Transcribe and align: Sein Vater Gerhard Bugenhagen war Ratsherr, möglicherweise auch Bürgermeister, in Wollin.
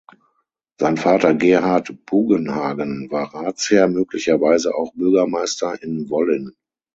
Sein 0.79 0.97
Vater 0.97 1.35
Gerhard 1.35 2.07
Bugenhagen 2.07 3.11
war 3.11 3.35
Ratsherr, 3.35 3.87
möglicherweise 3.87 4.73
auch 4.73 4.93
Bürgermeister, 4.95 5.79
in 5.83 6.09
Wollin. 6.09 6.55